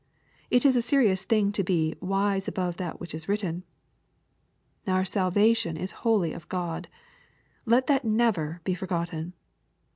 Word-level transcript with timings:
It 0.49 0.65
is 0.65 0.75
a 0.75 0.81
serious 0.81 1.25
thing 1.25 1.51
to 1.51 1.63
be" 1.63 1.93
wise 2.01 2.47
above 2.47 2.77
that 2.77 2.99
which 2.99 3.13
is 3.13 3.29
writ 3.29 3.41
ten." 3.41 3.61
Our 4.87 5.05
salvation 5.05 5.77
is 5.77 5.91
wholly 6.01 6.33
of 6.33 6.49
God. 6.49 6.87
Let 7.67 7.85
that 7.85 8.03
never 8.03 8.61
be 8.63 8.73
forgotten. 8.73 9.33